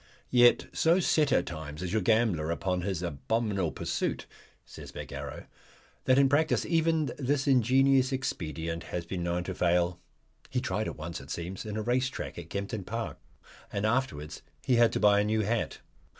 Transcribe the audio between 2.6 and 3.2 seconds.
his